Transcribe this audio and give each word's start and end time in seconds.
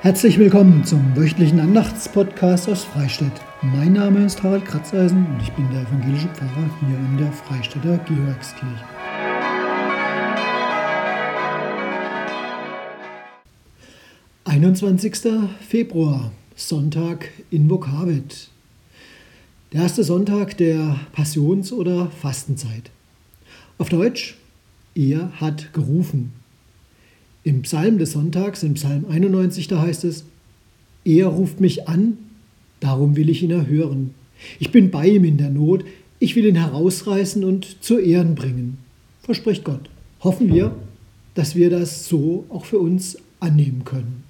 Herzlich 0.00 0.38
willkommen 0.38 0.84
zum 0.84 1.16
wöchentlichen 1.16 1.58
Andachtspodcast 1.58 2.68
aus 2.68 2.84
Freistadt. 2.84 3.32
Mein 3.62 3.94
Name 3.94 4.24
ist 4.24 4.40
Harald 4.44 4.64
Kratzeisen 4.64 5.26
und 5.26 5.42
ich 5.42 5.50
bin 5.50 5.68
der 5.72 5.82
evangelische 5.82 6.28
Pfarrer 6.28 6.70
hier 6.78 6.96
in 6.96 7.18
der 7.18 7.32
Freistädter 7.32 7.98
Georgskirche. 8.06 8.84
Einundzwanzigster 14.44 15.48
Februar, 15.68 16.30
Sonntag 16.54 17.30
in 17.50 17.68
Vokavit. 17.68 18.50
Der 19.72 19.82
erste 19.82 20.04
Sonntag 20.04 20.56
der 20.58 21.00
Passions- 21.10 21.72
oder 21.72 22.08
Fastenzeit. 22.12 22.92
Auf 23.78 23.88
Deutsch, 23.88 24.38
er 24.94 25.32
hat 25.40 25.72
gerufen. 25.72 26.34
Im 27.48 27.62
Psalm 27.62 27.96
des 27.96 28.12
Sonntags, 28.12 28.62
im 28.62 28.74
Psalm 28.74 29.06
91, 29.08 29.68
da 29.68 29.80
heißt 29.80 30.04
es, 30.04 30.26
er 31.06 31.28
ruft 31.28 31.62
mich 31.62 31.88
an, 31.88 32.18
darum 32.78 33.16
will 33.16 33.30
ich 33.30 33.42
ihn 33.42 33.50
erhören. 33.50 34.10
Ich 34.58 34.70
bin 34.70 34.90
bei 34.90 35.08
ihm 35.08 35.24
in 35.24 35.38
der 35.38 35.48
Not, 35.48 35.82
ich 36.18 36.36
will 36.36 36.44
ihn 36.44 36.56
herausreißen 36.56 37.42
und 37.44 37.82
zu 37.82 37.98
Ehren 37.98 38.34
bringen. 38.34 38.76
Verspricht 39.22 39.64
Gott. 39.64 39.88
Hoffen 40.20 40.52
wir, 40.52 40.76
dass 41.32 41.56
wir 41.56 41.70
das 41.70 42.06
so 42.06 42.44
auch 42.50 42.66
für 42.66 42.80
uns 42.80 43.16
annehmen 43.40 43.82
können. 43.86 44.24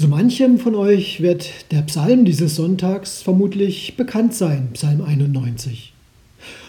So 0.00 0.08
manchem 0.08 0.58
von 0.58 0.74
euch 0.76 1.20
wird 1.20 1.70
der 1.72 1.82
Psalm 1.82 2.24
dieses 2.24 2.56
Sonntags 2.56 3.20
vermutlich 3.20 3.98
bekannt 3.98 4.32
sein, 4.32 4.70
Psalm 4.72 5.02
91. 5.02 5.92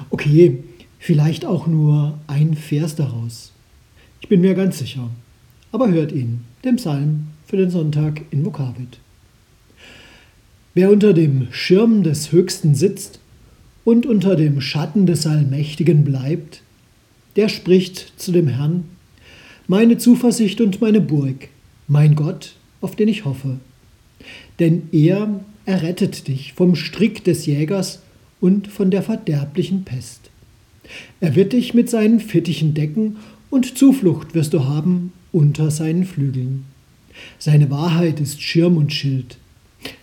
Okay, 0.10 0.66
vielleicht 1.00 1.46
auch 1.46 1.66
nur 1.66 2.20
ein 2.28 2.56
Vers 2.56 2.96
daraus. 2.96 3.54
Ich 4.20 4.28
bin 4.28 4.42
mir 4.42 4.54
ganz 4.54 4.80
sicher. 4.80 5.10
Aber 5.72 5.90
hört 5.90 6.12
ihn, 6.12 6.42
den 6.66 6.76
Psalm 6.76 7.28
für 7.46 7.56
den 7.56 7.70
Sonntag 7.70 8.22
in 8.32 8.44
Vokavit. 8.46 9.00
Wer 10.74 10.92
unter 10.92 11.14
dem 11.14 11.48
Schirm 11.52 12.04
des 12.04 12.34
Höchsten 12.34 12.76
sitzt 12.76 13.22
und 13.86 14.06
unter 14.06 14.36
dem 14.36 14.60
Schatten 14.60 15.06
des 15.06 15.26
Allmächtigen 15.26 16.04
bleibt, 16.04 16.64
der 17.38 17.48
spricht 17.48 18.12
zu 18.18 18.34
dem 18.34 18.50
Herrn, 18.50 18.84
meine 19.68 19.98
Zuversicht 19.98 20.60
und 20.60 20.82
meine 20.82 21.00
Burg, 21.00 21.48
mein 21.88 22.16
Gott, 22.16 22.56
auf 22.82 22.96
den 22.96 23.08
ich 23.08 23.26
hoffe. 23.26 23.60
Denn 24.60 24.90
er 24.92 25.40
errettet 25.66 26.28
dich 26.28 26.54
vom 26.54 26.76
Strick 26.76 27.24
des 27.24 27.46
Jägers 27.46 28.02
und 28.40 28.68
von 28.68 28.92
der 28.92 29.04
verderblichen 29.04 29.84
Pest. 29.84 30.30
Er 31.20 31.36
wird 31.36 31.54
dich 31.54 31.74
mit 31.74 31.90
seinen 31.90 32.20
Fittichen 32.20 32.74
decken 32.74 33.18
und 33.50 33.78
Zuflucht 33.78 34.34
wirst 34.36 34.54
du 34.54 34.66
haben 34.66 35.14
unter 35.32 35.72
seinen 35.72 36.06
Flügeln. 36.06 36.66
Seine 37.38 37.70
Wahrheit 37.70 38.20
ist 38.20 38.42
Schirm 38.42 38.78
und 38.78 38.94
Schild, 38.94 39.38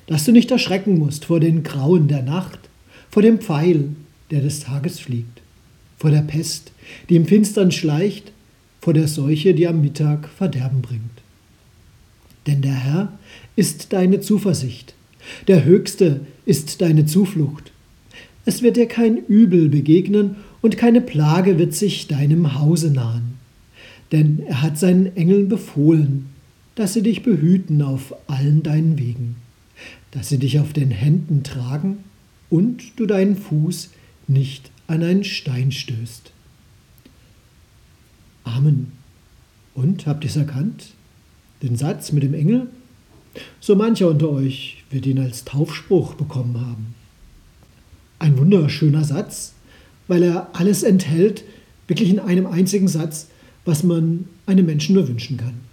dass 0.06 0.24
du 0.24 0.32
nicht 0.32 0.50
erschrecken 0.50 0.98
musst 0.98 1.26
vor 1.26 1.40
den 1.40 1.62
Grauen 1.62 2.08
der 2.08 2.22
Nacht, 2.22 2.60
vor 3.10 3.22
dem 3.22 3.40
Pfeil, 3.40 3.90
der 4.30 4.40
des 4.40 4.60
Tages 4.60 5.00
fliegt, 5.00 5.40
vor 5.96 6.10
der 6.10 6.22
Pest, 6.22 6.72
die 7.08 7.16
im 7.16 7.26
Finstern 7.26 7.72
schleicht, 7.72 8.32
vor 8.80 8.94
der 8.94 9.08
Seuche, 9.08 9.54
die 9.54 9.66
am 9.66 9.80
Mittag 9.80 10.28
Verderben 10.28 10.82
bringt. 10.82 11.17
Denn 12.48 12.62
der 12.62 12.74
Herr 12.74 13.12
ist 13.56 13.92
deine 13.92 14.20
Zuversicht, 14.20 14.94
der 15.48 15.66
Höchste 15.66 16.20
ist 16.46 16.80
deine 16.80 17.04
Zuflucht. 17.04 17.72
Es 18.46 18.62
wird 18.62 18.78
dir 18.78 18.88
kein 18.88 19.18
Übel 19.18 19.68
begegnen 19.68 20.36
und 20.62 20.78
keine 20.78 21.02
Plage 21.02 21.58
wird 21.58 21.74
sich 21.74 22.08
deinem 22.08 22.58
Hause 22.58 22.90
nahen. 22.90 23.34
Denn 24.12 24.42
er 24.46 24.62
hat 24.62 24.78
seinen 24.78 25.14
Engeln 25.14 25.50
befohlen, 25.50 26.30
dass 26.74 26.94
sie 26.94 27.02
dich 27.02 27.22
behüten 27.22 27.82
auf 27.82 28.14
allen 28.28 28.62
deinen 28.62 28.98
Wegen, 28.98 29.36
dass 30.12 30.30
sie 30.30 30.38
dich 30.38 30.58
auf 30.58 30.72
den 30.72 30.90
Händen 30.90 31.42
tragen 31.42 31.98
und 32.48 32.98
du 32.98 33.04
deinen 33.04 33.36
Fuß 33.36 33.90
nicht 34.26 34.70
an 34.86 35.02
einen 35.02 35.24
Stein 35.24 35.70
stößt. 35.70 36.32
Amen. 38.44 38.92
Und 39.74 40.06
habt 40.06 40.24
ihr 40.24 40.30
es 40.30 40.36
erkannt? 40.36 40.94
Den 41.62 41.76
Satz 41.76 42.12
mit 42.12 42.22
dem 42.22 42.34
Engel? 42.34 42.68
So 43.60 43.74
mancher 43.74 44.08
unter 44.08 44.30
euch 44.30 44.84
wird 44.90 45.06
ihn 45.06 45.18
als 45.18 45.44
Taufspruch 45.44 46.14
bekommen 46.14 46.60
haben. 46.60 46.94
Ein 48.18 48.38
wunderschöner 48.38 49.04
Satz, 49.04 49.54
weil 50.08 50.22
er 50.22 50.48
alles 50.54 50.82
enthält, 50.82 51.44
wirklich 51.86 52.10
in 52.10 52.20
einem 52.20 52.46
einzigen 52.46 52.88
Satz, 52.88 53.28
was 53.64 53.82
man 53.82 54.26
einem 54.46 54.66
Menschen 54.66 54.94
nur 54.94 55.06
wünschen 55.08 55.36
kann. 55.36 55.67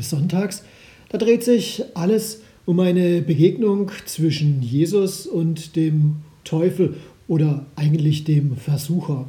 Des 0.00 0.10
Sonntags, 0.10 0.64
da 1.10 1.18
dreht 1.18 1.44
sich 1.44 1.84
alles 1.94 2.40
um 2.66 2.80
eine 2.80 3.20
Begegnung 3.20 3.90
zwischen 4.06 4.62
Jesus 4.62 5.26
und 5.26 5.76
dem 5.76 6.16
Teufel 6.44 6.96
oder 7.28 7.66
eigentlich 7.76 8.24
dem 8.24 8.56
Versucher. 8.56 9.28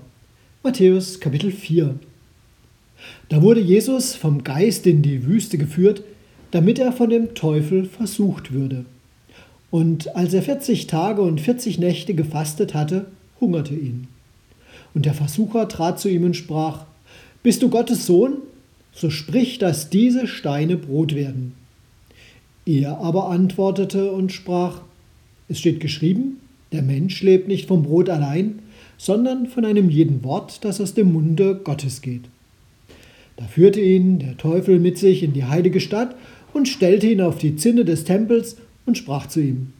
Matthäus 0.64 1.20
Kapitel 1.20 1.52
4. 1.52 1.96
Da 3.30 3.42
wurde 3.42 3.60
Jesus 3.60 4.16
vom 4.16 4.44
Geist 4.44 4.88
in 4.88 5.02
die 5.02 5.26
Wüste 5.26 5.58
geführt, 5.58 6.04
damit 6.52 6.80
er 6.80 6.92
von 6.92 7.10
dem 7.10 7.34
Teufel 7.34 7.86
versucht 7.86 8.54
würde. 8.54 8.86
Und 9.72 10.16
als 10.16 10.34
er 10.34 10.44
40 10.44 10.88
Tage 10.88 11.22
und 11.22 11.42
40 11.42 11.80
Nächte 11.80 12.14
gefastet 12.14 12.74
hatte, 12.74 13.08
hungerte 13.40 13.74
ihn. 13.74 14.08
Und 14.94 15.06
der 15.06 15.14
Versucher 15.14 15.68
trat 15.68 16.00
zu 16.00 16.10
ihm 16.10 16.26
und 16.26 16.36
sprach, 16.36 16.86
Bist 17.42 17.64
du 17.64 17.70
Gottes 17.70 18.06
Sohn? 18.06 18.38
So 18.94 19.10
sprich, 19.10 19.58
dass 19.58 19.90
diese 19.90 20.28
Steine 20.28 20.78
Brot 20.78 21.16
werden. 21.16 21.54
Er 22.66 23.00
aber 23.00 23.30
antwortete 23.30 24.12
und 24.12 24.32
sprach, 24.32 24.82
es 25.48 25.60
steht 25.60 25.80
geschrieben, 25.80 26.38
der 26.72 26.82
Mensch 26.82 27.22
lebt 27.22 27.48
nicht 27.48 27.68
vom 27.68 27.84
Brot 27.84 28.10
allein, 28.10 28.60
sondern 28.98 29.48
von 29.48 29.66
einem 29.66 29.90
jeden 29.90 30.24
Wort, 30.24 30.64
das 30.64 30.80
aus 30.80 30.94
dem 30.94 31.12
Munde 31.12 31.60
Gottes 31.64 32.02
geht. 32.02 32.24
Da 33.36 33.46
führte 33.46 33.82
ihn 33.82 34.20
der 34.20 34.38
Teufel 34.38 34.80
mit 34.80 34.98
sich 34.98 35.24
in 35.24 35.34
die 35.34 35.46
heilige 35.46 35.80
Stadt 35.80 36.16
und 36.54 36.68
stellte 36.68 37.08
ihn 37.08 37.22
auf 37.22 37.38
die 37.38 37.56
Zinne 37.56 37.86
des 37.86 38.04
Tempels 38.04 38.58
und 38.86 38.98
sprach 38.98 39.28
zu 39.28 39.42
ihm, 39.42 39.74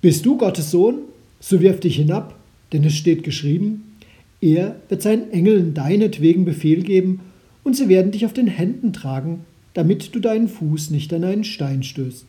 Bist 0.00 0.24
du 0.24 0.38
Gottes 0.38 0.70
Sohn? 0.70 0.98
So 1.40 1.60
wirf 1.60 1.80
dich 1.80 1.96
hinab, 1.96 2.36
denn 2.72 2.84
es 2.84 2.94
steht 2.94 3.24
geschrieben, 3.24 3.96
er 4.40 4.76
wird 4.88 5.02
seinen 5.02 5.30
Engeln 5.32 5.74
deinetwegen 5.74 6.44
Befehl 6.44 6.82
geben, 6.82 7.20
und 7.64 7.74
sie 7.74 7.88
werden 7.88 8.12
dich 8.12 8.24
auf 8.24 8.32
den 8.32 8.46
Händen 8.46 8.92
tragen, 8.92 9.44
damit 9.72 10.14
du 10.14 10.20
deinen 10.20 10.48
Fuß 10.48 10.90
nicht 10.90 11.12
an 11.12 11.24
einen 11.24 11.44
Stein 11.44 11.82
stößt. 11.82 12.26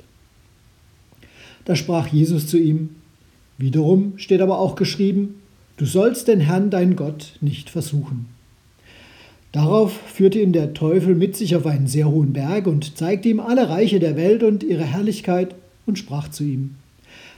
Da 1.65 1.75
sprach 1.75 2.07
Jesus 2.07 2.47
zu 2.47 2.57
ihm, 2.57 2.89
Wiederum 3.57 4.17
steht 4.17 4.41
aber 4.41 4.59
auch 4.59 4.75
geschrieben, 4.75 5.35
du 5.77 5.85
sollst 5.85 6.27
den 6.27 6.39
Herrn 6.41 6.69
dein 6.69 6.95
Gott 6.95 7.37
nicht 7.39 7.69
versuchen. 7.69 8.25
Darauf 9.53 9.93
führte 9.93 10.39
ihn 10.39 10.51
der 10.51 10.73
Teufel 10.73 11.15
mit 11.15 11.37
sich 11.37 11.55
auf 11.55 11.65
einen 11.65 11.87
sehr 11.87 12.09
hohen 12.09 12.33
Berg 12.33 12.67
und 12.67 12.97
zeigte 12.97 13.29
ihm 13.29 13.39
alle 13.39 13.69
Reiche 13.69 13.99
der 13.99 14.17
Welt 14.17 14.43
und 14.43 14.63
ihre 14.63 14.83
Herrlichkeit 14.83 15.55
und 15.85 15.97
sprach 15.97 16.27
zu 16.27 16.43
ihm, 16.43 16.75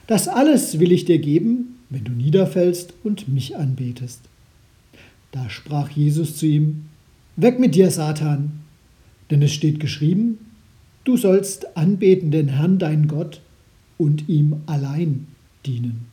Das 0.07 0.27
alles 0.27 0.79
will 0.79 0.91
ich 0.91 1.05
dir 1.05 1.19
geben, 1.19 1.77
wenn 1.91 2.03
du 2.03 2.11
niederfällst 2.11 2.95
und 3.03 3.27
mich 3.27 3.55
anbetest. 3.55 4.21
Da 5.31 5.50
sprach 5.51 5.91
Jesus 5.91 6.35
zu 6.38 6.47
ihm, 6.47 6.85
Weg 7.39 7.60
mit 7.60 7.75
dir, 7.75 7.92
Satan, 7.92 8.63
denn 9.30 9.44
es 9.44 9.54
steht 9.54 9.80
geschrieben, 9.80 10.39
du 11.04 11.18
sollst 11.18 11.78
anbeten 11.78 12.31
den 12.31 12.48
Herrn 12.48 12.80
dein 12.80 13.07
Gott 13.07 13.42
und 14.00 14.28
ihm 14.28 14.63
allein 14.66 15.28
dienen. 15.63 16.07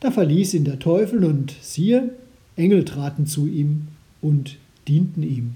Da 0.00 0.10
verließ 0.10 0.52
ihn 0.52 0.64
der 0.64 0.78
Teufel 0.78 1.24
und 1.24 1.56
siehe, 1.62 2.10
Engel 2.56 2.84
traten 2.84 3.24
zu 3.24 3.46
ihm 3.46 3.88
und 4.20 4.58
dienten 4.86 5.22
ihm. 5.22 5.54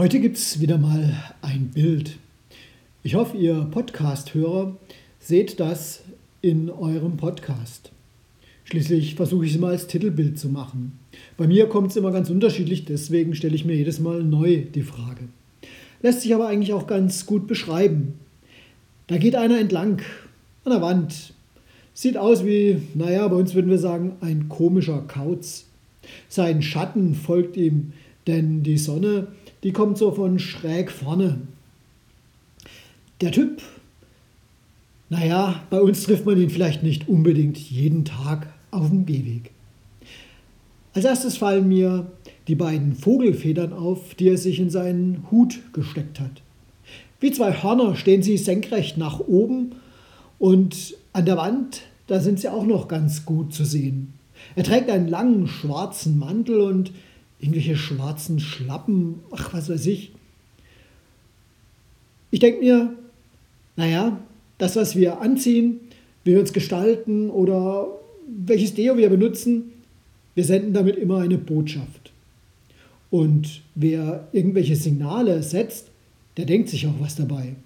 Heute 0.00 0.18
gibt 0.18 0.38
es 0.38 0.62
wieder 0.62 0.78
mal 0.78 1.12
ein 1.42 1.72
Bild. 1.74 2.16
Ich 3.02 3.16
hoffe, 3.16 3.36
ihr 3.36 3.68
Podcast-Hörer 3.70 4.74
seht 5.18 5.60
das 5.60 6.04
in 6.40 6.70
eurem 6.70 7.18
Podcast. 7.18 7.92
Schließlich 8.64 9.16
versuche 9.16 9.44
ich 9.44 9.52
es 9.52 9.60
mal 9.60 9.72
als 9.72 9.88
Titelbild 9.88 10.38
zu 10.38 10.48
machen. 10.48 10.98
Bei 11.36 11.46
mir 11.46 11.68
kommt 11.68 11.90
es 11.90 11.98
immer 11.98 12.12
ganz 12.12 12.30
unterschiedlich, 12.30 12.86
deswegen 12.86 13.34
stelle 13.34 13.54
ich 13.54 13.66
mir 13.66 13.76
jedes 13.76 14.00
Mal 14.00 14.22
neu 14.22 14.62
die 14.74 14.84
Frage. 14.84 15.28
Lässt 16.00 16.22
sich 16.22 16.34
aber 16.34 16.48
eigentlich 16.48 16.72
auch 16.72 16.86
ganz 16.86 17.26
gut 17.26 17.46
beschreiben. 17.46 18.14
Da 19.06 19.18
geht 19.18 19.36
einer 19.36 19.60
entlang 19.60 20.00
an 20.64 20.72
der 20.72 20.80
Wand. 20.80 21.34
Sieht 21.92 22.16
aus 22.16 22.46
wie, 22.46 22.80
naja, 22.94 23.28
bei 23.28 23.36
uns 23.36 23.54
würden 23.54 23.70
wir 23.70 23.76
sagen, 23.76 24.12
ein 24.22 24.48
komischer 24.48 25.02
Kauz. 25.02 25.66
Sein 26.30 26.62
Schatten 26.62 27.14
folgt 27.14 27.58
ihm, 27.58 27.92
denn 28.26 28.62
die 28.62 28.78
Sonne 28.78 29.26
die 29.62 29.72
kommt 29.72 29.98
so 29.98 30.12
von 30.12 30.38
schräg 30.38 30.90
vorne. 30.90 31.40
Der 33.20 33.32
Typ, 33.32 33.60
naja, 35.08 35.62
bei 35.70 35.80
uns 35.80 36.04
trifft 36.04 36.24
man 36.24 36.40
ihn 36.40 36.50
vielleicht 36.50 36.82
nicht 36.82 37.08
unbedingt 37.08 37.58
jeden 37.58 38.04
Tag 38.04 38.52
auf 38.70 38.88
dem 38.88 39.06
Gehweg. 39.06 39.50
Als 40.94 41.04
erstes 41.04 41.36
fallen 41.36 41.68
mir 41.68 42.10
die 42.48 42.54
beiden 42.54 42.94
Vogelfedern 42.94 43.72
auf, 43.72 44.14
die 44.14 44.28
er 44.28 44.38
sich 44.38 44.58
in 44.58 44.70
seinen 44.70 45.26
Hut 45.30 45.60
gesteckt 45.72 46.18
hat. 46.18 46.42
Wie 47.20 47.30
zwei 47.30 47.52
Hörner 47.52 47.96
stehen 47.96 48.22
sie 48.22 48.38
senkrecht 48.38 48.96
nach 48.96 49.20
oben 49.20 49.72
und 50.38 50.96
an 51.12 51.26
der 51.26 51.36
Wand, 51.36 51.82
da 52.06 52.20
sind 52.20 52.40
sie 52.40 52.48
auch 52.48 52.64
noch 52.64 52.88
ganz 52.88 53.24
gut 53.24 53.52
zu 53.52 53.64
sehen. 53.64 54.14
Er 54.56 54.64
trägt 54.64 54.88
einen 54.90 55.06
langen 55.06 55.46
schwarzen 55.46 56.18
Mantel 56.18 56.60
und 56.60 56.92
irgendwelche 57.40 57.76
schwarzen 57.76 58.40
Schlappen, 58.40 59.20
ach 59.30 59.54
was 59.54 59.68
weiß 59.68 59.86
ich. 59.86 60.12
Ich 62.30 62.40
denke 62.40 62.60
mir, 62.60 62.94
naja, 63.76 64.20
das, 64.58 64.76
was 64.76 64.94
wir 64.94 65.20
anziehen, 65.20 65.80
wie 66.24 66.32
wir 66.32 66.40
uns 66.40 66.52
gestalten 66.52 67.30
oder 67.30 67.88
welches 68.26 68.74
Deo 68.74 68.96
wir 68.96 69.08
benutzen, 69.08 69.72
wir 70.34 70.44
senden 70.44 70.72
damit 70.72 70.96
immer 70.96 71.18
eine 71.20 71.38
Botschaft. 71.38 72.12
Und 73.10 73.62
wer 73.74 74.28
irgendwelche 74.32 74.76
Signale 74.76 75.42
setzt, 75.42 75.88
der 76.36 76.46
denkt 76.46 76.68
sich 76.68 76.86
auch 76.86 77.00
was 77.00 77.16
dabei. 77.16 77.56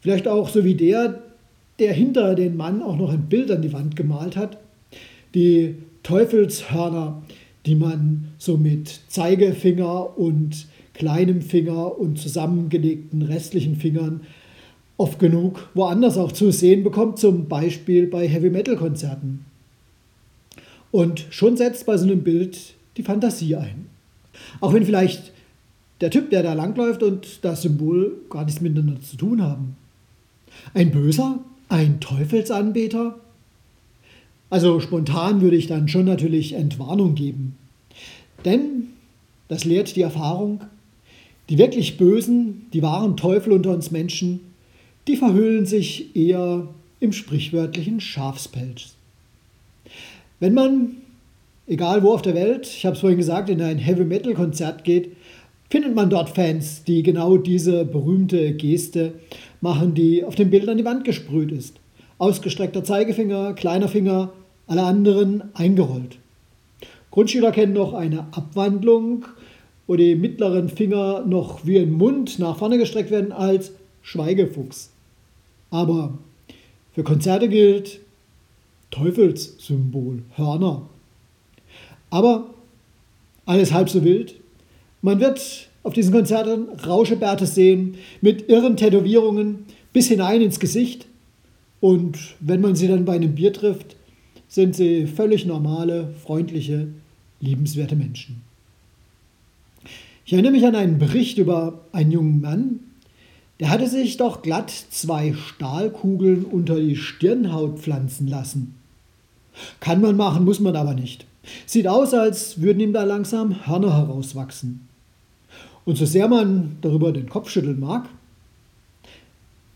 Vielleicht 0.00 0.26
auch 0.26 0.48
so 0.48 0.64
wie 0.64 0.74
der, 0.74 1.22
der 1.78 1.92
hinter 1.92 2.34
den 2.34 2.56
Mann 2.56 2.82
auch 2.82 2.96
noch 2.96 3.12
ein 3.12 3.28
Bild 3.28 3.50
an 3.50 3.62
die 3.62 3.72
Wand 3.72 3.96
gemalt 3.96 4.36
hat. 4.36 4.58
Die 5.34 5.74
Teufelshörner, 6.02 7.22
die 7.68 7.74
man 7.74 8.28
so 8.38 8.56
mit 8.56 9.00
Zeigefinger 9.08 10.18
und 10.18 10.66
kleinem 10.94 11.42
Finger 11.42 11.98
und 11.98 12.18
zusammengelegten 12.18 13.22
restlichen 13.22 13.76
Fingern 13.76 14.22
oft 14.96 15.18
genug 15.18 15.68
woanders 15.74 16.16
auch 16.16 16.32
zu 16.32 16.50
sehen 16.50 16.82
bekommt, 16.82 17.18
zum 17.18 17.46
Beispiel 17.46 18.06
bei 18.06 18.26
Heavy-Metal-Konzerten. 18.26 19.44
Und 20.90 21.26
schon 21.30 21.58
setzt 21.58 21.84
bei 21.84 21.96
so 21.98 22.06
einem 22.06 22.22
Bild 22.22 22.74
die 22.96 23.02
Fantasie 23.02 23.56
ein. 23.56 23.86
Auch 24.60 24.72
wenn 24.72 24.86
vielleicht 24.86 25.32
der 26.00 26.10
Typ, 26.10 26.30
der 26.30 26.42
da 26.42 26.54
langläuft 26.54 27.02
und 27.02 27.44
das 27.44 27.62
Symbol 27.62 28.16
gar 28.30 28.46
nichts 28.46 28.62
miteinander 28.62 29.00
zu 29.00 29.16
tun 29.18 29.42
haben. 29.42 29.76
Ein 30.72 30.90
Böser? 30.90 31.40
Ein 31.68 32.00
Teufelsanbeter? 32.00 33.18
Also 34.50 34.80
spontan 34.80 35.42
würde 35.42 35.56
ich 35.56 35.66
dann 35.66 35.88
schon 35.88 36.06
natürlich 36.06 36.54
Entwarnung 36.54 37.14
geben. 37.14 37.57
Denn, 38.44 38.88
das 39.48 39.64
lehrt 39.64 39.96
die 39.96 40.02
Erfahrung, 40.02 40.60
die 41.48 41.58
wirklich 41.58 41.96
Bösen, 41.96 42.66
die 42.72 42.82
wahren 42.82 43.16
Teufel 43.16 43.52
unter 43.52 43.70
uns 43.70 43.90
Menschen, 43.90 44.40
die 45.06 45.16
verhüllen 45.16 45.66
sich 45.66 46.14
eher 46.14 46.68
im 47.00 47.12
sprichwörtlichen 47.12 48.00
Schafspelz. 48.00 48.94
Wenn 50.40 50.54
man, 50.54 50.96
egal 51.66 52.02
wo 52.02 52.12
auf 52.12 52.22
der 52.22 52.34
Welt, 52.34 52.66
ich 52.66 52.84
habe 52.84 52.94
es 52.94 53.00
vorhin 53.00 53.18
gesagt, 53.18 53.48
in 53.48 53.62
ein 53.62 53.78
Heavy-Metal-Konzert 53.78 54.84
geht, 54.84 55.16
findet 55.70 55.94
man 55.94 56.10
dort 56.10 56.30
Fans, 56.30 56.84
die 56.84 57.02
genau 57.02 57.36
diese 57.36 57.84
berühmte 57.84 58.52
Geste 58.54 59.14
machen, 59.60 59.94
die 59.94 60.24
auf 60.24 60.34
dem 60.34 60.50
Bild 60.50 60.68
an 60.68 60.78
die 60.78 60.84
Wand 60.84 61.04
gesprüht 61.04 61.52
ist. 61.52 61.76
Ausgestreckter 62.18 62.84
Zeigefinger, 62.84 63.54
kleiner 63.54 63.88
Finger, 63.88 64.32
alle 64.66 64.82
anderen 64.82 65.44
eingerollt. 65.54 66.18
Grundschüler 67.10 67.52
kennen 67.52 67.72
noch 67.72 67.94
eine 67.94 68.26
Abwandlung, 68.32 69.24
wo 69.86 69.96
die 69.96 70.14
mittleren 70.14 70.68
Finger 70.68 71.24
noch 71.26 71.64
wie 71.64 71.78
ein 71.78 71.92
Mund 71.92 72.38
nach 72.38 72.58
vorne 72.58 72.78
gestreckt 72.78 73.10
werden 73.10 73.32
als 73.32 73.72
Schweigefuchs. 74.02 74.90
Aber 75.70 76.18
für 76.92 77.02
Konzerte 77.02 77.48
gilt 77.48 78.00
Teufelssymbol, 78.90 80.22
Hörner. 80.36 80.88
Aber 82.10 82.46
alles 83.46 83.72
halb 83.72 83.88
so 83.88 84.04
wild. 84.04 84.34
Man 85.02 85.20
wird 85.20 85.68
auf 85.82 85.94
diesen 85.94 86.12
Konzerten 86.12 86.68
Rauschebärte 86.86 87.46
sehen 87.46 87.96
mit 88.20 88.48
irren 88.48 88.76
Tätowierungen 88.76 89.64
bis 89.92 90.08
hinein 90.08 90.42
ins 90.42 90.60
Gesicht. 90.60 91.06
Und 91.80 92.18
wenn 92.40 92.60
man 92.60 92.74
sie 92.74 92.88
dann 92.88 93.04
bei 93.04 93.14
einem 93.14 93.34
Bier 93.34 93.52
trifft, 93.52 93.96
sind 94.48 94.74
sie 94.74 95.06
völlig 95.06 95.46
normale, 95.46 96.12
freundliche, 96.24 96.88
liebenswerte 97.40 97.96
Menschen. 97.96 98.42
Ich 100.24 100.32
erinnere 100.32 100.52
mich 100.52 100.66
an 100.66 100.74
einen 100.74 100.98
Bericht 100.98 101.38
über 101.38 101.80
einen 101.92 102.10
jungen 102.10 102.40
Mann, 102.40 102.80
der 103.60 103.70
hatte 103.70 103.88
sich 103.88 104.16
doch 104.16 104.42
glatt 104.42 104.70
zwei 104.70 105.34
Stahlkugeln 105.34 106.44
unter 106.44 106.78
die 106.78 106.96
Stirnhaut 106.96 107.78
pflanzen 107.78 108.28
lassen. 108.28 108.74
Kann 109.80 110.00
man 110.00 110.16
machen, 110.16 110.44
muss 110.44 110.60
man 110.60 110.76
aber 110.76 110.94
nicht. 110.94 111.26
Sieht 111.66 111.88
aus, 111.88 112.14
als 112.14 112.60
würden 112.60 112.80
ihm 112.80 112.92
da 112.92 113.04
langsam 113.04 113.66
Hörner 113.66 113.96
herauswachsen. 113.96 114.86
Und 115.84 115.96
so 115.96 116.04
sehr 116.04 116.28
man 116.28 116.76
darüber 116.82 117.12
den 117.12 117.28
Kopf 117.28 117.50
schütteln 117.50 117.80
mag, 117.80 118.08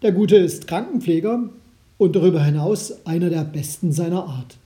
der 0.02 0.12
Gute 0.12 0.36
ist 0.36 0.66
Krankenpfleger 0.66 1.48
und 1.96 2.16
darüber 2.16 2.44
hinaus 2.44 3.06
einer 3.06 3.30
der 3.30 3.44
besten 3.44 3.92
seiner 3.92 4.24
Art. 4.24 4.58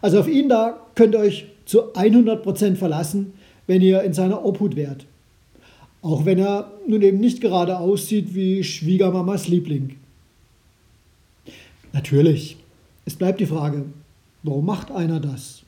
Also 0.00 0.20
auf 0.20 0.28
ihn 0.28 0.48
da 0.48 0.80
könnt 0.94 1.14
ihr 1.14 1.20
euch 1.20 1.46
zu 1.64 1.92
100% 1.94 2.76
verlassen, 2.76 3.34
wenn 3.66 3.82
ihr 3.82 4.02
in 4.02 4.14
seiner 4.14 4.44
Obhut 4.44 4.76
wärt. 4.76 5.06
Auch 6.02 6.24
wenn 6.24 6.38
er 6.38 6.70
nun 6.86 7.02
eben 7.02 7.18
nicht 7.18 7.40
gerade 7.40 7.78
aussieht 7.78 8.34
wie 8.34 8.62
Schwiegermamas 8.62 9.48
Liebling. 9.48 9.96
Natürlich, 11.92 12.56
es 13.04 13.16
bleibt 13.16 13.40
die 13.40 13.46
Frage, 13.46 13.86
warum 14.42 14.66
macht 14.66 14.90
einer 14.90 15.18
das? 15.18 15.62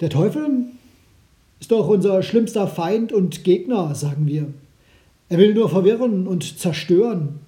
Der 0.00 0.10
Teufel 0.10 0.66
ist 1.60 1.72
doch 1.72 1.88
unser 1.88 2.22
schlimmster 2.22 2.68
Feind 2.68 3.12
und 3.12 3.44
Gegner, 3.44 3.94
sagen 3.94 4.26
wir. 4.26 4.52
Er 5.28 5.38
will 5.38 5.54
nur 5.54 5.68
verwirren 5.68 6.26
und 6.26 6.58
zerstören. 6.58 7.40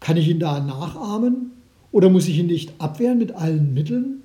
Kann 0.00 0.16
ich 0.16 0.28
ihn 0.28 0.40
da 0.40 0.60
nachahmen 0.60 1.52
oder 1.92 2.08
muss 2.08 2.28
ich 2.28 2.38
ihn 2.38 2.46
nicht 2.46 2.72
abwehren 2.78 3.18
mit 3.18 3.32
allen 3.32 3.74
Mitteln? 3.74 4.22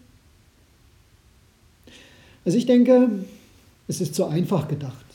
Also 2.44 2.58
ich 2.58 2.66
denke, 2.66 3.10
es 3.88 4.02
ist 4.02 4.16
zu 4.16 4.26
einfach 4.26 4.68
gedacht. 4.68 5.06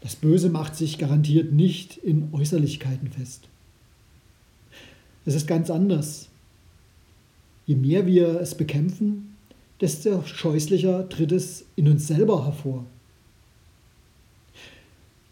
Das 0.00 0.16
Böse 0.16 0.48
macht 0.48 0.74
sich 0.74 0.98
garantiert 0.98 1.52
nicht 1.52 1.98
in 1.98 2.30
Äußerlichkeiten 2.32 3.10
fest. 3.10 3.48
Es 5.26 5.34
ist 5.34 5.46
ganz 5.46 5.70
anders. 5.70 6.28
Je 7.66 7.76
mehr 7.76 8.06
wir 8.06 8.40
es 8.40 8.54
bekämpfen, 8.54 9.36
desto 9.80 10.22
scheußlicher 10.24 11.08
tritt 11.08 11.32
es 11.32 11.64
in 11.76 11.88
uns 11.88 12.06
selber 12.06 12.46
hervor. 12.46 12.86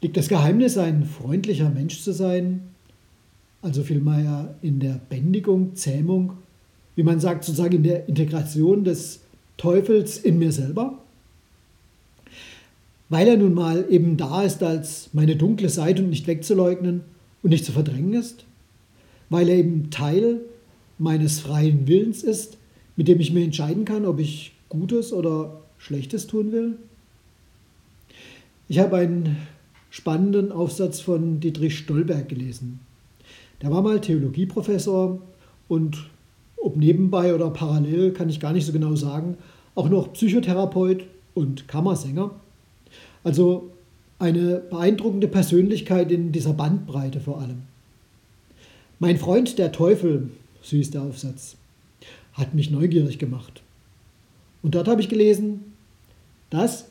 Liegt 0.02 0.16
das 0.16 0.28
Geheimnis, 0.28 0.76
ein 0.76 1.04
freundlicher 1.04 1.70
Mensch 1.70 2.00
zu 2.02 2.12
sein, 2.12 2.62
also 3.62 3.83
vielmehr 3.83 4.55
in 4.62 4.81
der 4.81 5.00
Bändigung, 5.09 5.75
Zähmung, 5.75 6.35
wie 6.97 7.03
man 7.03 7.21
sagt, 7.21 7.45
sozusagen 7.45 7.77
in 7.77 7.83
der 7.83 8.09
Integration 8.09 8.85
des 8.85 9.21
Teufels 9.57 10.19
in 10.19 10.38
mir 10.38 10.53
selber? 10.53 10.99
Weil 13.09 13.29
er 13.29 13.37
nun 13.37 13.55
mal 13.55 13.87
eben 13.91 14.17
da 14.17 14.43
ist 14.43 14.62
als 14.62 15.11
meine 15.12 15.37
dunkle 15.37 15.69
Seite 15.69 16.03
und 16.03 16.11
nicht 16.11 16.27
wegzuleugnen 16.27 17.03
und 17.43 17.50
nicht 17.50 17.65
zu 17.65 17.73
verdrängen 17.73 18.15
ist? 18.15 18.45
Weil 19.31 19.49
er 19.49 19.57
eben 19.57 19.91
Teil 19.91 20.41
meines 20.99 21.41
freien 21.41 21.87
Willens 21.87 22.23
ist, 22.23 22.59
mit 22.97 23.09
dem 23.09 23.21
ich 23.21 23.33
mir 23.33 23.45
entscheiden 23.45 23.85
kann, 23.85 24.05
ob 24.05 24.19
ich 24.19 24.53
Gutes 24.69 25.12
oder 25.12 25.61
Schlechtes 25.79 26.27
tun 26.27 26.53
will? 26.53 26.77
Ich 28.69 28.79
habe 28.79 28.97
einen 28.97 29.37
spannenden 29.91 30.53
Aufsatz 30.53 31.00
von 31.00 31.41
Dietrich 31.41 31.79
Stolberg 31.79 32.29
gelesen. 32.29 32.81
Der 33.62 33.71
war 33.71 33.83
mal 33.83 34.00
Theologieprofessor 34.00 35.21
und 35.69 36.11
ob 36.57 36.77
nebenbei 36.77 37.35
oder 37.35 37.50
parallel 37.50 38.12
kann 38.12 38.29
ich 38.29 38.41
gar 38.41 38.53
nicht 38.53 38.67
so 38.67 38.73
genau 38.73 38.95
sagen, 38.95 39.37
auch 39.75 39.88
noch 39.88 40.12
Psychotherapeut 40.12 41.05
und 41.35 41.69
Kammersänger. 41.69 42.33
Also 43.25 43.71
eine 44.19 44.59
beeindruckende 44.59 45.29
Persönlichkeit 45.29 46.11
in 46.11 46.33
dieser 46.33 46.53
Bandbreite 46.53 47.21
vor 47.21 47.41
allem. 47.41 47.62
Mein 48.99 49.17
Freund 49.17 49.59
der 49.59 49.71
Teufel, 49.71 50.31
hieß 50.62 50.91
der 50.91 51.03
Aufsatz, 51.03 51.57
hat 52.33 52.55
mich 52.55 52.71
neugierig 52.71 53.19
gemacht. 53.19 53.62
Und 54.62 54.75
dort 54.75 54.88
habe 54.88 55.00
ich 55.00 55.09
gelesen, 55.09 55.73
das, 56.50 56.87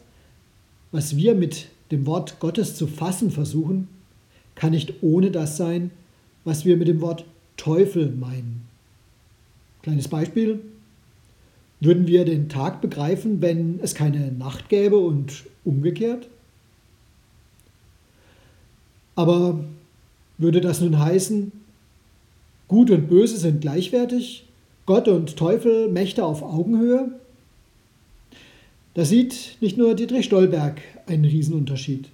was 0.92 1.18
wir 1.18 1.36
mit 1.36 1.68
dem 1.92 2.06
Wort 2.06 2.40
Gottes 2.40 2.76
zu 2.76 2.88
fassen 2.88 3.32
versuchen, 3.32 3.90
kann 4.56 4.72
nicht 4.72 5.02
ohne 5.02 5.32
das 5.32 5.58
sein, 5.58 5.92
was 6.48 6.63
wir 6.63 6.77
mit 6.77 6.88
dem 6.88 7.01
Wort 7.01 7.25
Teufel 7.58 8.10
meinen. 8.10 8.66
Kleines 9.82 10.08
Beispiel. 10.08 10.62
Würden 11.82 12.08
wir 12.08 12.24
den 12.24 12.48
Tag 12.48 12.80
begreifen, 12.80 13.42
wenn 13.42 13.80
es 13.84 13.94
keine 13.94 14.32
Nacht 14.32 14.70
gäbe 14.70 14.98
und 14.98 15.44
umgekehrt? 15.66 16.30
Aber 19.16 19.60
würde 20.38 20.62
das 20.62 20.80
nun 20.80 20.98
heißen, 20.98 21.51
Gut 22.70 22.92
und 22.92 23.10
Böse 23.10 23.38
sind 23.38 23.60
gleichwertig, 23.62 24.46
Gott 24.86 25.10
und 25.10 25.36
Teufel 25.36 25.89
Mächte 25.89 26.24
auf 26.24 26.44
Augenhöhe? 26.44 27.12
Da 28.94 29.04
sieht 29.04 29.58
nicht 29.60 29.77
nur 29.77 29.96
Dietrich 29.96 30.25
Stolberg 30.25 30.82
einen 31.08 31.25
Riesenunterschied. 31.25 32.08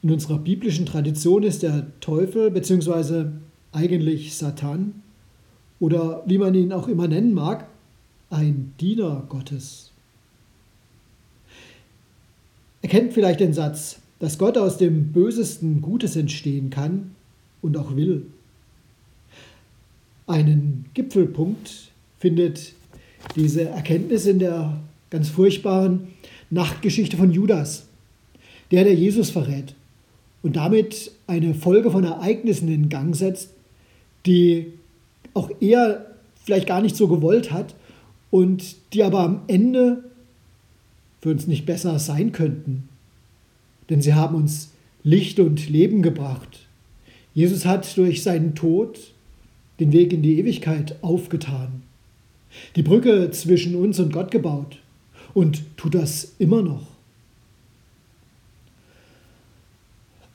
In 0.00 0.12
unserer 0.12 0.38
biblischen 0.38 0.86
Tradition 0.86 1.42
ist 1.42 1.64
der 1.64 1.86
Teufel 2.00 2.52
bzw. 2.52 3.30
eigentlich 3.72 4.36
Satan 4.36 5.02
oder 5.80 6.22
wie 6.26 6.38
man 6.38 6.54
ihn 6.54 6.72
auch 6.72 6.86
immer 6.86 7.08
nennen 7.08 7.34
mag, 7.34 7.66
ein 8.30 8.74
Diener 8.80 9.24
Gottes. 9.28 9.90
Er 12.80 12.88
kennt 12.88 13.12
vielleicht 13.12 13.40
den 13.40 13.52
Satz, 13.52 14.00
dass 14.20 14.38
Gott 14.38 14.56
aus 14.56 14.78
dem 14.78 15.12
Bösesten 15.12 15.82
Gutes 15.82 16.14
entstehen 16.14 16.70
kann 16.70 17.14
und 17.60 17.76
auch 17.76 17.96
will. 17.96 18.26
Einen 20.28 20.84
Gipfelpunkt 20.94 21.90
findet 22.18 22.72
diese 23.34 23.68
Erkenntnis 23.68 24.26
in 24.26 24.38
der 24.38 24.78
ganz 25.10 25.28
furchtbaren 25.28 26.08
Nachtgeschichte 26.50 27.16
von 27.16 27.32
Judas, 27.32 27.86
der 28.70 28.84
der 28.84 28.94
Jesus 28.94 29.30
verrät 29.30 29.74
und 30.42 30.56
damit 30.56 31.12
eine 31.26 31.54
Folge 31.54 31.90
von 31.90 32.04
Ereignissen 32.04 32.68
in 32.68 32.88
Gang 32.88 33.14
setzt, 33.14 33.50
die 34.26 34.72
auch 35.34 35.50
er 35.60 36.06
vielleicht 36.44 36.66
gar 36.66 36.80
nicht 36.80 36.96
so 36.96 37.08
gewollt 37.08 37.50
hat 37.50 37.74
und 38.30 38.76
die 38.92 39.02
aber 39.02 39.20
am 39.20 39.42
Ende 39.46 40.04
für 41.20 41.30
uns 41.30 41.46
nicht 41.46 41.66
besser 41.66 41.98
sein 41.98 42.32
könnten. 42.32 42.88
Denn 43.90 44.02
sie 44.02 44.14
haben 44.14 44.36
uns 44.36 44.72
Licht 45.02 45.40
und 45.40 45.68
Leben 45.68 46.02
gebracht. 46.02 46.66
Jesus 47.34 47.64
hat 47.64 47.96
durch 47.96 48.22
seinen 48.22 48.54
Tod 48.54 48.98
den 49.80 49.92
Weg 49.92 50.12
in 50.12 50.22
die 50.22 50.38
Ewigkeit 50.38 50.96
aufgetan, 51.02 51.82
die 52.76 52.82
Brücke 52.82 53.30
zwischen 53.30 53.74
uns 53.76 54.00
und 54.00 54.12
Gott 54.12 54.30
gebaut 54.30 54.78
und 55.34 55.64
tut 55.76 55.94
das 55.94 56.34
immer 56.38 56.62
noch. 56.62 56.97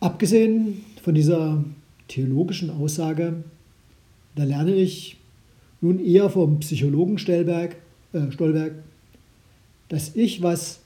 Abgesehen 0.04 0.84
von 1.02 1.16
dieser 1.16 1.64
theologischen 2.10 2.70
Aussage, 2.70 3.42
da 4.36 4.44
lerne 4.44 4.76
ich 4.76 5.16
nun 5.80 5.98
eher 5.98 6.30
vom 6.30 6.60
Psychologen 6.60 7.18
Stellberg, 7.18 7.78
äh, 8.12 8.30
Stolberg, 8.30 8.74
dass 9.88 10.14
ich, 10.14 10.42
was 10.42 10.82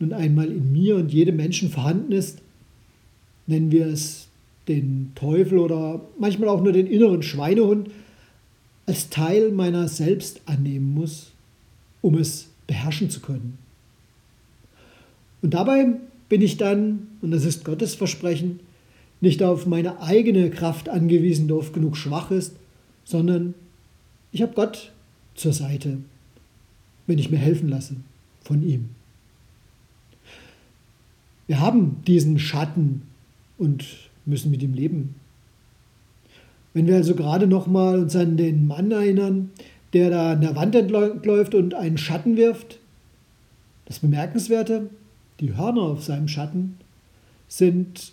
nun 0.00 0.12
einmal 0.12 0.50
in 0.50 0.72
mir 0.72 0.96
und 0.96 1.12
jedem 1.12 1.36
Menschen 1.36 1.70
vorhanden 1.70 2.10
ist, 2.10 2.40
nennen 3.46 3.70
wir 3.70 3.86
es 3.86 4.26
den 4.66 5.12
Teufel 5.14 5.58
oder 5.58 6.00
manchmal 6.18 6.48
auch 6.48 6.60
nur 6.60 6.72
den 6.72 6.88
inneren 6.88 7.22
Schweinehund, 7.22 7.90
als 8.86 9.08
Teil 9.08 9.52
meiner 9.52 9.86
selbst 9.86 10.40
annehmen 10.46 10.94
muss, 10.94 11.30
um 12.02 12.18
es 12.18 12.48
beherrschen 12.66 13.08
zu 13.08 13.20
können. 13.20 13.56
Und 15.42 15.54
dabei 15.54 15.92
bin 16.28 16.42
ich 16.42 16.56
dann, 16.56 17.07
und 17.20 17.30
das 17.30 17.44
ist 17.44 17.64
Gottes 17.64 17.94
Versprechen, 17.94 18.60
nicht 19.20 19.42
auf 19.42 19.66
meine 19.66 20.00
eigene 20.00 20.50
Kraft 20.50 20.88
angewiesen, 20.88 21.48
die 21.48 21.54
oft 21.54 21.72
genug 21.72 21.96
schwach 21.96 22.30
ist, 22.30 22.56
sondern 23.04 23.54
ich 24.30 24.42
habe 24.42 24.54
Gott 24.54 24.92
zur 25.34 25.52
Seite, 25.52 25.98
wenn 27.06 27.18
ich 27.18 27.30
mir 27.30 27.38
helfen 27.38 27.68
lasse 27.68 27.96
von 28.42 28.62
ihm. 28.62 28.90
Wir 31.46 31.60
haben 31.60 32.02
diesen 32.06 32.38
Schatten 32.38 33.02
und 33.56 33.86
müssen 34.26 34.50
mit 34.50 34.62
ihm 34.62 34.74
leben. 34.74 35.14
Wenn 36.74 36.86
wir 36.86 36.96
also 36.96 37.14
gerade 37.14 37.46
noch 37.46 37.66
mal 37.66 37.98
uns 37.98 38.14
an 38.14 38.36
den 38.36 38.66
Mann 38.66 38.90
erinnern, 38.90 39.50
der 39.94 40.10
da 40.10 40.32
an 40.32 40.42
der 40.42 40.54
Wand 40.54 40.74
entläuft 40.74 41.54
und 41.54 41.74
einen 41.74 41.96
Schatten 41.96 42.36
wirft, 42.36 42.78
das 43.86 44.00
Bemerkenswerte, 44.00 44.90
die 45.40 45.56
Hörner 45.56 45.82
auf 45.82 46.04
seinem 46.04 46.28
Schatten 46.28 46.76
sind 47.48 48.12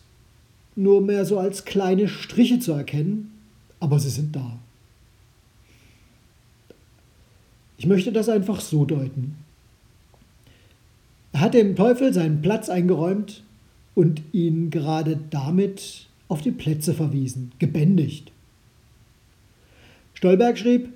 nur 0.75 1.01
mehr 1.01 1.25
so 1.25 1.39
als 1.39 1.65
kleine 1.65 2.07
Striche 2.07 2.59
zu 2.59 2.71
erkennen, 2.71 3.31
aber 3.79 3.99
sie 3.99 4.09
sind 4.09 4.35
da. 4.35 4.59
Ich 7.77 7.85
möchte 7.85 8.11
das 8.11 8.29
einfach 8.29 8.61
so 8.61 8.85
deuten. 8.85 9.35
Er 11.33 11.41
hat 11.41 11.53
dem 11.53 11.75
Teufel 11.75 12.13
seinen 12.13 12.41
Platz 12.41 12.69
eingeräumt 12.69 13.43
und 13.93 14.21
ihn 14.31 14.69
gerade 14.69 15.19
damit 15.29 16.07
auf 16.27 16.41
die 16.41 16.51
Plätze 16.51 16.93
verwiesen, 16.93 17.51
gebändigt. 17.59 18.31
Stolberg 20.13 20.57
schrieb, 20.57 20.89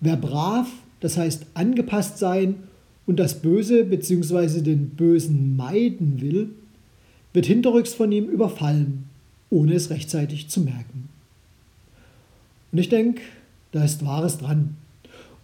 wer 0.00 0.16
brav, 0.16 0.68
das 1.00 1.16
heißt 1.16 1.46
angepasst 1.54 2.18
sein 2.18 2.54
und 3.06 3.18
das 3.18 3.42
Böse 3.42 3.84
bzw. 3.84 4.60
den 4.60 4.90
Bösen 4.90 5.56
meiden 5.56 6.20
will, 6.20 6.50
wird 7.34 7.44
hinterrücks 7.44 7.92
von 7.92 8.10
ihm 8.10 8.30
überfallen, 8.30 9.04
ohne 9.50 9.74
es 9.74 9.90
rechtzeitig 9.90 10.48
zu 10.48 10.62
merken. 10.62 11.10
Und 12.72 12.78
ich 12.78 12.88
denke, 12.88 13.20
da 13.72 13.84
ist 13.84 14.06
Wahres 14.06 14.38
dran. 14.38 14.76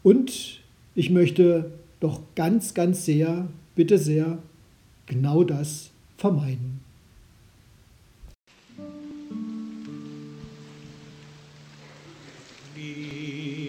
Und 0.03 0.61
ich 0.95 1.11
möchte 1.11 1.73
doch 2.01 2.23
ganz, 2.35 2.73
ganz 2.73 3.05
sehr, 3.05 3.49
bitte 3.75 3.99
sehr, 3.99 4.39
genau 5.07 5.45
das 5.45 5.91
vermeiden. 6.17 6.81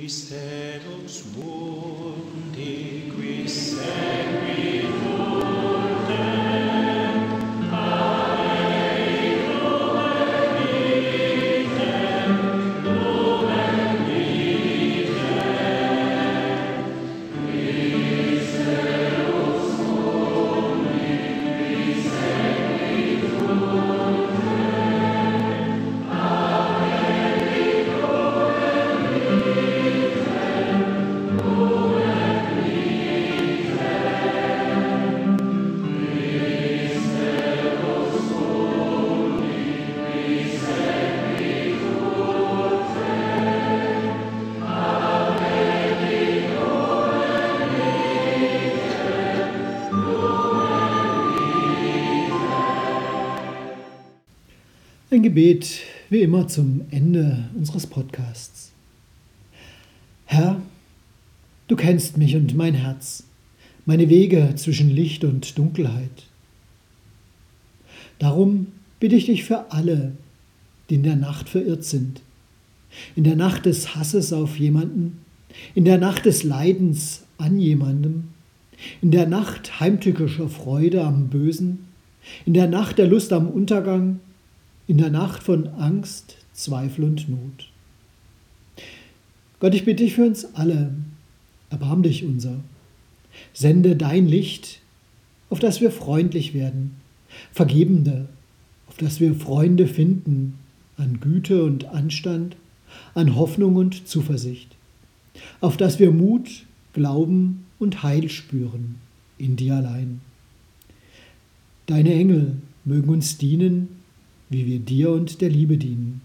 Misteros 0.02 1.24
mundi 1.36 2.91
Gebet, 55.32 55.80
wie 56.10 56.24
immer 56.24 56.50
zum 56.50 56.82
Ende 56.92 57.46
unseres 57.56 57.88
Podcasts. 57.88 58.74
Herr, 60.26 60.62
du 61.70 61.78
kennst 61.78 62.18
mich 62.18 62.36
und 62.36 62.54
mein 62.54 62.74
Herz, 62.74 63.24
meine 63.86 64.10
Wege 64.10 64.56
zwischen 64.58 64.90
Licht 64.90 65.24
und 65.24 65.58
Dunkelheit. 65.58 66.26
Darum 68.20 68.74
bitte 69.00 69.16
ich 69.16 69.28
dich 69.28 69.46
für 69.46 69.72
alle, 69.72 70.12
die 70.90 70.96
in 70.96 71.04
der 71.04 71.16
Nacht 71.16 71.48
verirrt 71.48 71.86
sind, 71.86 72.20
in 73.16 73.24
der 73.24 73.38
Nacht 73.38 73.66
des 73.66 73.96
Hasses 73.96 74.34
auf 74.34 74.60
jemanden, 74.60 75.24
in 75.76 75.86
der 75.86 75.98
Nacht 75.98 76.26
des 76.26 76.44
Leidens 76.44 77.24
an 77.38 77.58
jemandem, 77.58 78.26
in 79.02 79.12
der 79.12 79.28
Nacht 79.28 79.80
heimtückischer 79.80 80.50
Freude 80.50 81.06
am 81.06 81.30
Bösen, 81.30 81.88
in 82.46 82.54
der 82.54 82.68
Nacht 82.68 82.98
der 82.98 83.08
Lust 83.08 83.32
am 83.32 83.48
Untergang, 83.48 84.20
in 84.92 84.98
der 84.98 85.10
Nacht 85.10 85.42
von 85.42 85.70
Angst, 85.70 86.36
Zweifel 86.52 87.06
und 87.06 87.30
Not. 87.30 87.70
Gott, 89.62 89.74
ich 89.74 89.86
bitte 89.86 90.04
dich 90.04 90.16
für 90.16 90.26
uns 90.26 90.54
alle, 90.54 90.94
erbarm 91.70 92.04
dich 92.04 92.26
unser. 92.26 92.60
Sende 93.54 93.96
dein 93.96 94.28
Licht, 94.28 94.82
auf 95.50 95.60
das 95.60 95.80
wir 95.80 95.92
freundlich 95.92 96.54
werden, 96.54 96.98
Vergebende, 97.54 98.28
auf 98.90 98.98
das 98.98 99.22
wir 99.22 99.34
Freunde 99.34 99.88
finden, 99.88 100.60
an 100.98 101.22
Güte 101.22 101.64
und 101.64 101.86
Anstand, 101.86 102.58
an 103.14 103.38
Hoffnung 103.38 103.78
und 103.78 104.10
Zuversicht, 104.10 104.76
auf 105.62 105.78
das 105.78 106.00
wir 106.00 106.12
Mut, 106.12 106.66
Glauben 106.92 107.64
und 107.80 108.04
Heil 108.04 108.28
spüren 108.28 108.96
in 109.38 109.56
dir 109.56 109.76
allein. 109.76 110.20
Deine 111.86 112.14
Engel 112.14 112.58
mögen 112.84 113.08
uns 113.08 113.38
dienen 113.38 114.01
wie 114.52 114.68
wir 114.68 114.80
dir 114.80 115.10
und 115.10 115.42
der 115.42 115.50
Liebe 115.50 115.78
dienen. 115.78 116.22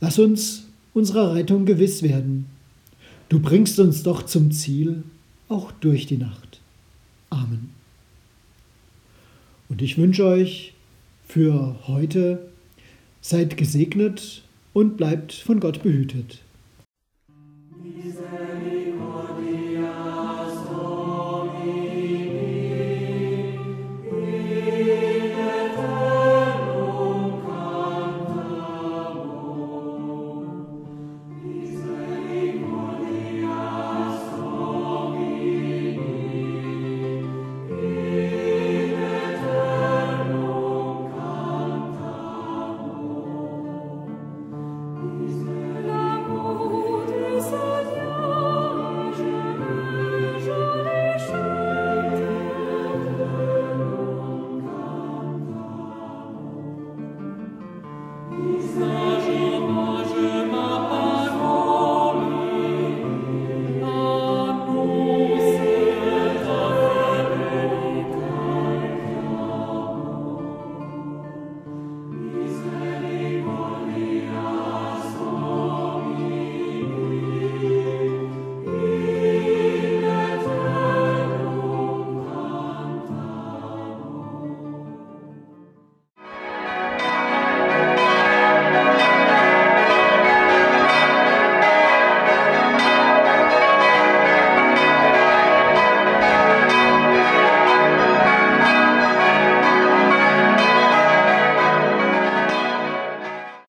Lass 0.00 0.18
uns 0.18 0.64
unserer 0.94 1.34
Rettung 1.34 1.66
gewiss 1.66 2.02
werden. 2.02 2.46
Du 3.28 3.40
bringst 3.40 3.78
uns 3.80 4.02
doch 4.02 4.22
zum 4.22 4.52
Ziel, 4.52 5.02
auch 5.48 5.72
durch 5.72 6.06
die 6.06 6.16
Nacht. 6.16 6.60
Amen. 7.28 7.70
Und 9.68 9.82
ich 9.82 9.98
wünsche 9.98 10.24
euch 10.24 10.72
für 11.26 11.76
heute, 11.88 12.48
seid 13.20 13.56
gesegnet 13.56 14.42
und 14.72 14.96
bleibt 14.96 15.32
von 15.32 15.58
Gott 15.58 15.82
behütet. 15.82 16.38